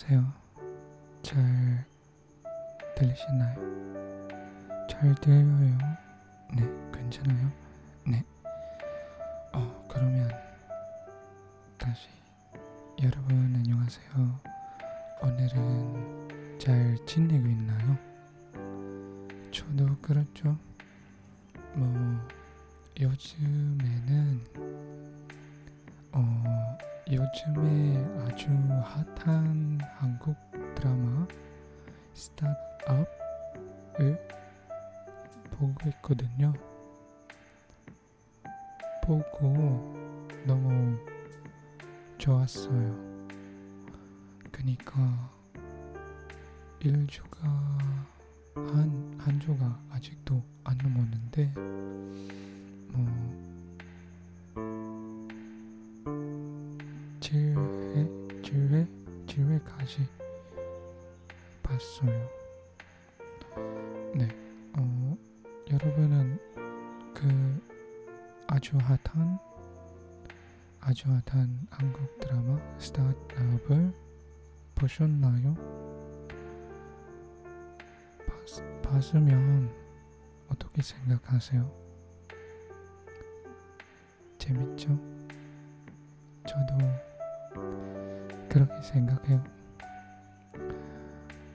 안녕하세요. 0.00 0.32
잘 1.22 1.84
들리시나요? 2.94 3.56
잘 4.88 5.12
들려요? 5.16 5.76
네, 6.54 6.62
괜찮아요? 6.92 7.50
네. 8.06 8.24
어, 9.52 9.86
그러면 9.90 10.30
다시 11.76 12.08
여러분 13.02 13.52
안녕하세요. 13.56 14.40
오늘은 15.20 16.58
잘 16.60 16.96
지내고 17.04 17.48
있나요? 17.48 17.98
저도 19.50 19.96
그렇죠. 20.00 20.56
뭐 21.74 21.88
요즘에는 23.00 24.44
어 26.12 26.78
요즘에 27.10 28.04
아주 28.20 28.48
핫한 29.16 29.57
보고 36.08 36.14
있거든요. 36.14 36.54
보고 39.04 39.94
너무 40.46 40.96
좋았어요. 42.16 42.96
그니까 44.50 45.30
일주가 46.80 47.46
한, 48.54 49.18
한 49.18 49.40
주가 49.40 49.78
아직도 49.90 50.42
안 50.64 50.78
넘었는데 50.78 51.52
뭐 52.92 53.27
아주 70.88 71.06
핫한 71.06 71.66
한국 71.68 72.18
드라마 72.18 72.58
스타트업을 72.78 73.92
보셨나요? 74.74 75.54
봤, 78.26 78.82
봤으면 78.82 79.70
어떻게 80.48 80.80
생각하세요? 80.80 81.70
재밌죠? 84.38 84.98
저도 86.46 86.78
그렇게 88.48 88.80
생각해요. 88.80 89.44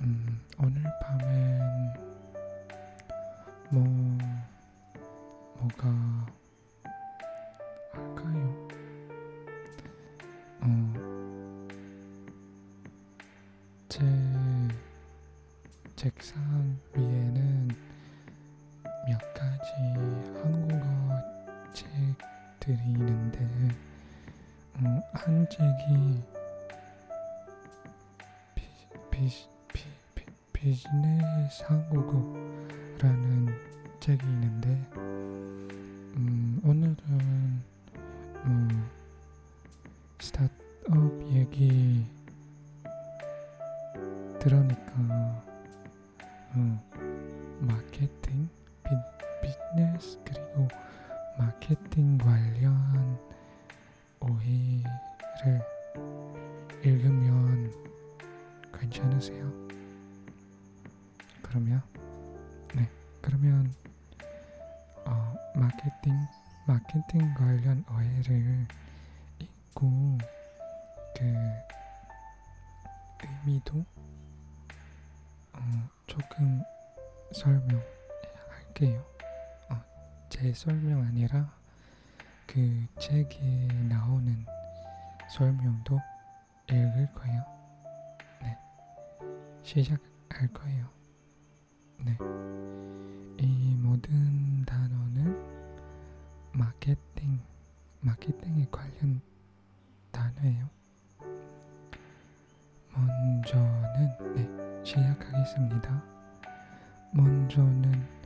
음, 0.00 0.40
오늘 0.58 0.82
밤엔 1.02 1.92
뭐 3.68 3.84
뭐가 5.58 5.86
할까요? 7.92 8.47
책상 15.98 16.40
위에는 16.94 17.68
몇 19.08 19.18
가지 19.34 19.72
한국어 20.40 20.78
책들이 21.72 22.78
있는데 22.92 23.40
음, 24.76 25.00
한 25.12 25.44
책이 25.50 26.22
비즈니스 30.52 31.64
한국어라는 31.64 33.48
책이 33.98 34.24
있는데 34.24 34.68
음, 34.94 36.60
오늘은 36.62 36.94
음, 38.44 38.88
스타트업 40.20 41.32
얘기 41.32 42.06
괜찮으세요? 58.88 59.52
그러면 61.42 61.82
네 62.74 62.90
그러면 63.20 63.74
어, 65.04 65.34
마케팅 65.54 66.14
마케팅 66.66 67.34
관련 67.34 67.84
오해를 67.90 68.66
읽고 69.38 70.18
그 71.16 71.24
의미도 73.44 73.84
어, 75.52 75.88
조금 76.06 76.62
설명할게요. 77.32 79.04
어, 79.70 79.82
제 80.30 80.52
설명 80.54 81.02
아니라 81.02 81.52
그 82.46 82.86
책에 82.98 83.38
나오는 83.88 84.46
설명도 85.28 86.00
읽을 86.70 87.12
거예요. 87.14 87.57
네. 89.74 89.82
시작할 89.82 90.48
거예요. 90.54 90.88
네. 91.98 92.16
이 93.38 93.76
모든 93.76 94.64
단어는 94.64 95.36
마케팅, 96.52 97.38
마케팅에 98.00 98.66
관련 98.70 99.20
단어예요. 100.10 100.70
먼저는, 102.94 104.34
네, 104.34 104.84
시작하겠습니다. 104.84 106.02
먼저는 107.12 108.17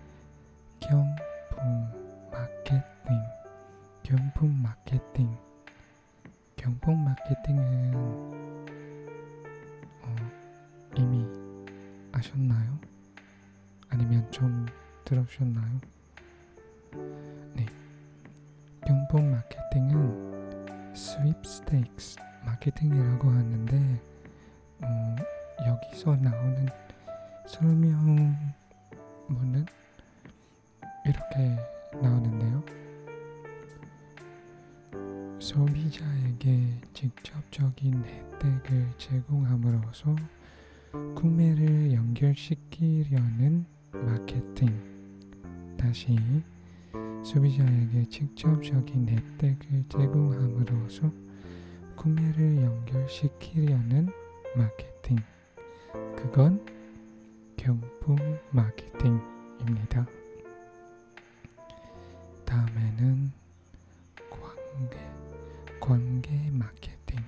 아셨나요? 12.23 12.79
아니면 13.89 14.31
좀 14.31 14.65
들으셨나요? 15.05 15.81
네. 17.55 17.67
경품 18.87 19.33
마케팅은 19.33 20.95
스윕스테이크스 20.95 22.21
마케팅이라고 22.47 23.29
하는데 23.29 24.01
어, 24.83 25.17
여기서 25.67 26.15
나오는 26.15 26.69
설명문은 27.49 28.37
이렇게 31.05 31.59
나오는데요. 32.01 32.63
소비자에게 35.41 36.81
직접적인 36.95 38.05
혜택을 38.05 38.93
제공함으로써 38.97 40.15
구매를 40.93 41.93
연결시키려는 41.95 43.65
마케팅. 43.93 44.69
다시 45.79 46.19
소비자에게 47.25 48.05
직접적인 48.11 49.09
혜택을 49.09 49.85
제공함으로써 49.89 51.11
구매를 51.97 52.63
연결시키려는 52.63 54.11
마케팅. 54.55 55.17
그건 56.15 56.63
경품 57.57 58.17
마케팅입니다. 58.51 60.07
다음에는 62.45 63.33
관계, 64.29 64.99
관계 65.81 66.51
마케팅. 66.51 67.19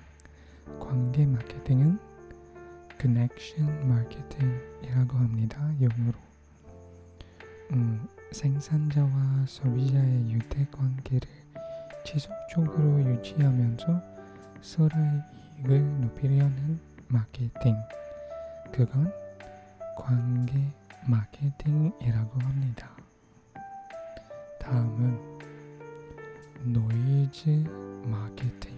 관계 0.79 1.25
마케팅은 1.25 2.14
connection 2.99 3.69
marketing이라고 3.83 5.17
합니다. 5.17 5.59
영어로. 5.81 6.17
음, 7.71 8.07
생산자와 8.31 9.45
소비자의 9.47 10.31
유대 10.31 10.65
관계를 10.71 11.27
지속적으로 12.03 13.01
유지하면서 13.01 14.01
서로의 14.61 15.23
이익을 15.57 16.01
높이려는 16.01 16.79
마케팅. 17.07 17.75
그건 18.71 19.11
관계 19.97 20.71
마케팅이라고 21.07 22.39
합니다. 22.39 22.89
다음은 24.59 25.39
노이즈 26.63 27.49
마케팅. 28.05 28.75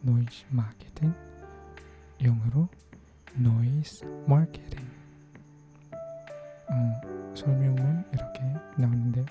노이즈 0.00 0.44
마케팅 0.50 1.14
영어로 2.22 2.68
noise 3.38 4.06
marketing. 4.26 4.90
어, 6.68 7.34
설명문 7.34 8.04
이렇게 8.12 8.40
나오는데 8.76 9.24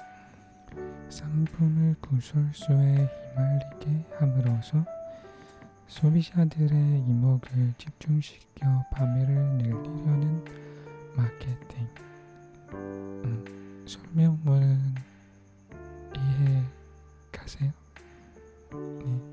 상품을 1.09 1.95
구설수에 2.01 3.09
휘말리게 3.36 4.06
함으로써 4.18 4.86
소비자들의 5.88 6.71
이목을 6.71 7.74
집중시켜 7.77 8.65
판매를 8.92 9.36
늘리려는 9.36 10.45
마케팅. 11.15 11.88
음, 12.74 13.86
설명문은 13.86 14.95
이해 16.15 16.63
가세요? 17.31 17.71
네. 18.71 19.30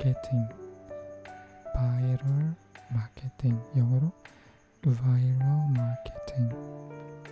마케팅. 0.00 0.48
바이럴 1.74 2.54
마케팅. 2.88 3.62
영어로 3.76 4.10
viral 4.80 5.68
marketing. 5.76 6.54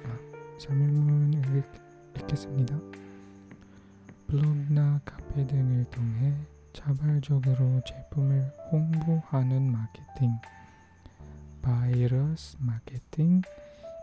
아, 0.05 0.59
설명문을 0.59 1.57
읽, 1.57 1.65
읽겠습니다. 2.19 2.79
블로그나 4.27 5.01
카페 5.03 5.47
등을 5.47 5.87
통해 5.87 6.35
자발적으로 6.75 7.81
제품을 7.87 8.53
홍보하는 8.71 9.73
마케팅. 9.73 10.39
바이러스 11.63 12.59
마케팅, 12.61 13.41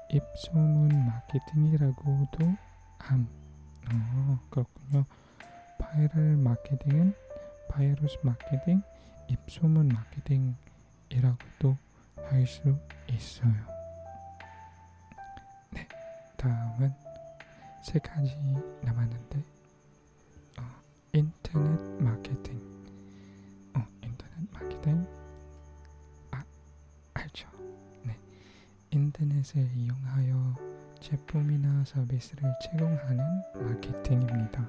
입소문 0.10 1.06
마케팅이라고도 1.06 2.56
함. 2.98 3.28
어, 3.94 4.40
그렇군요. 4.50 5.06
바이럴 5.78 6.38
마케팅은 6.38 7.25
바이러스 7.70 8.18
마케팅, 8.24 8.82
입소문 9.28 9.88
마케팅이라고도 9.90 11.78
할 12.30 12.46
수 12.48 12.78
있어요. 13.10 13.54
네, 15.72 15.88
다음은 16.38 16.94
세 17.84 18.00
가지 18.00 18.36
남았는데 18.82 19.40
어, 20.60 20.64
인터넷 21.14 21.80
마케팅. 22.02 22.60
어, 23.76 23.86
인터넷 24.02 24.52
마케팅 24.52 25.06
아, 26.32 26.44
알죠? 27.14 27.48
네, 28.04 28.18
인터넷을 28.92 29.70
이용하여 29.76 30.56
제품이나 31.00 31.84
서비스를 31.86 32.52
제공하는 32.62 33.42
마케팅입니다. 33.54 34.66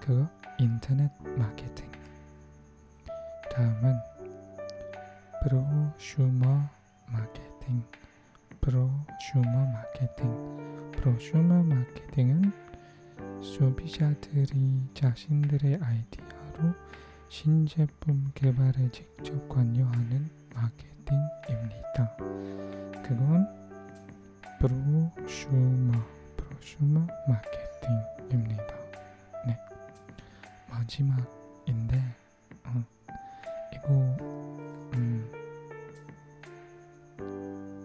그거 0.00 0.28
인터넷 0.58 1.10
마케팅. 1.36 1.90
다음은 3.50 3.98
프로슈머 5.42 6.68
마케팅. 7.06 7.84
프로슈머 8.60 9.66
마케팅. 9.66 10.90
프로슈머 10.92 11.62
마케팅은 11.64 12.52
소비자들이 13.42 14.88
자신들의 14.94 15.80
아이디어로 15.82 16.74
신제품 17.28 18.30
개발에 18.34 18.90
직접 18.90 19.48
관여하는 19.48 20.28
마케팅입니다. 20.54 22.16
그건 23.02 23.48
프로슈머, 24.60 25.92
프로슈머 26.36 27.06
마케팅입니다. 27.26 28.74
네, 29.46 29.58
마지막인데 30.68 31.98
어, 32.66 32.84
이거 33.72 33.88
음, 34.94 35.30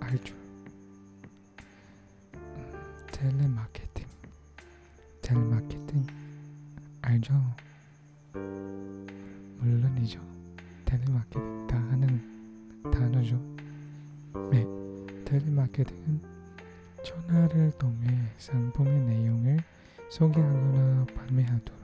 알죠? 0.01 0.33
음, 2.35 3.07
텔레마케팅, 3.11 4.05
텔레마케팅 5.21 6.07
알죠? 7.01 7.33
물론이죠. 9.59 10.19
텔레마케팅 10.85 11.67
다 11.67 11.77
하는 11.77 12.81
단어죠. 12.91 13.39
네, 14.51 14.65
텔레마케팅은 15.25 16.21
전화를 17.03 17.71
통해 17.77 18.07
상품의 18.37 18.99
내용을 19.01 19.57
소개하거나 20.09 21.05
판매하도 21.15 21.74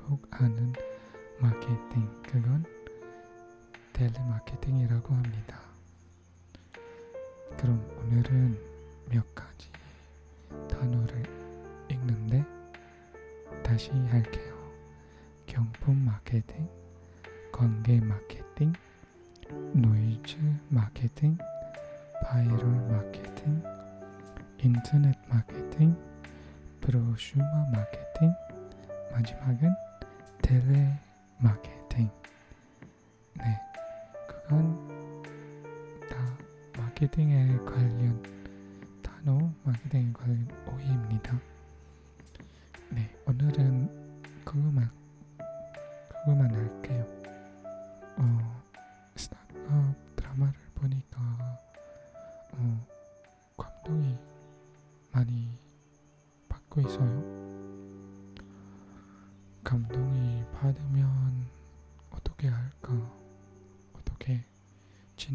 텔레마케팅이라고 4.71 5.13
합니다. 5.13 5.59
그럼 7.57 7.85
오늘은 7.99 8.57
몇 9.09 9.35
가지 9.35 9.69
단어를 10.69 11.23
읽는데 11.89 12.43
다시 13.63 13.91
할게요. 13.91 14.55
경품 15.45 16.05
마케팅, 16.05 16.69
관계 17.51 17.99
마케팅, 17.99 18.73
노이즈 19.73 20.37
마케팅, 20.69 21.37
바이럴 22.23 22.63
마케팅, 22.87 23.63
인터넷 24.59 25.15
마케팅, 25.27 25.95
프로슈머 26.79 27.45
마케팅, 27.71 28.33
마지막은 29.11 29.75
텔레 30.41 30.97
마케팅. 31.39 32.09
네, 33.33 33.70
그건 34.43 34.75
다 36.09 36.37
마케팅에 36.77 37.57
관련 37.65 38.21
단어, 39.01 39.51
마케팅에 39.63 40.11
관련 40.13 40.47
어휘입니다. 40.67 41.39
네, 42.89 43.15
오늘은 43.25 44.43
그거만 44.43 44.89
그거만 46.09 46.53
할게요. 46.53 47.20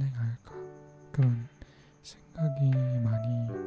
진행할까? 0.07 0.55
그런 1.13 1.49
생각이 2.03 2.71
많이 3.03 3.66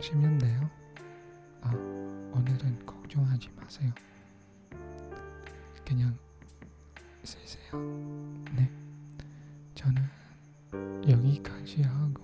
쉬면 0.00 0.38
돼요. 0.38 0.70
아, 1.62 1.70
오늘은 2.32 2.86
걱정하지 2.86 3.50
마세요. 3.56 3.90
그냥 5.86 6.16
쉬세요. 7.22 7.78
네. 8.56 8.70
저는 9.74 10.02
여기까지 11.08 11.82
하고 11.82 12.22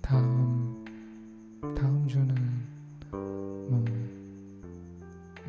다음 0.00 0.84
다음 1.76 2.06
주는 2.08 2.34
뭐 3.10 3.84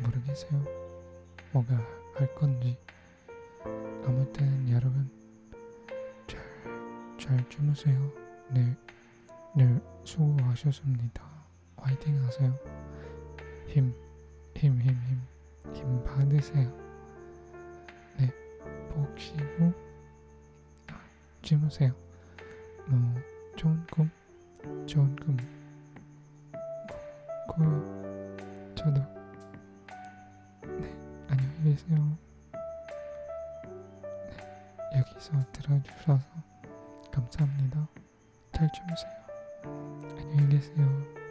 모르겠어요. 0.02 0.64
뭐가 1.52 1.74
할 2.16 2.34
건지 2.34 2.76
아무튼 4.04 4.68
여러분 4.68 5.08
잘 6.26 6.40
잘 7.18 7.48
주무세요. 7.48 8.12
네, 8.50 8.76
네 9.54 9.78
수고하셨습니다. 10.04 11.22
화이팅 11.76 12.22
하세요. 12.24 12.54
힘, 13.66 13.94
힘, 14.56 14.80
힘, 14.80 14.94
힘, 15.02 15.22
힘 15.74 16.04
받으세요. 16.04 16.68
네, 18.18 18.30
푹 18.88 19.18
쉬고 19.18 19.72
주무세요. 21.42 21.92
뭐 22.86 23.14
좋은 23.56 23.84
꿈 23.90 24.10
좋은 24.86 25.14
꿈 25.16 25.36
꾸- 27.48 27.54
꾸요. 27.56 28.74
저도 28.74 29.00
네 30.62 30.94
안녕히 31.28 31.62
계세요. 31.76 32.18
네 34.92 34.98
여기서 34.98 35.32
들어주셔서 35.52 36.18
감사합니다. 37.10 37.86
잘 38.52 38.70
주무세요. 38.72 39.21
안녕히 40.34 40.48
계세요. 40.48 41.21